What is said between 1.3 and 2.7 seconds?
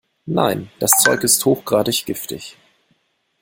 hochgradig giftig.